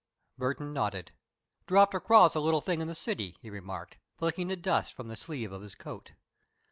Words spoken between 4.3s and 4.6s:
the